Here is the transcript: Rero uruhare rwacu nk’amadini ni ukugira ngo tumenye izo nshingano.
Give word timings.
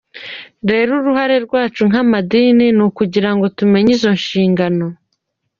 Rero 0.71 0.91
uruhare 0.99 1.35
rwacu 1.45 1.81
nk’amadini 1.89 2.65
ni 2.77 2.83
ukugira 2.87 3.29
ngo 3.35 3.45
tumenye 3.57 3.91
izo 3.97 4.09
nshingano. 4.19 4.85